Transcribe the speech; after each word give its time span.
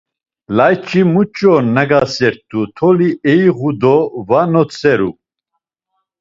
Layç̌i 0.55 1.01
muç̌e 1.13 1.53
nagaset̆u, 1.75 2.61
toli 2.77 3.09
eiğu 3.33 3.69
do 3.81 3.95
va 4.27 4.41
notzeru. 4.51 5.11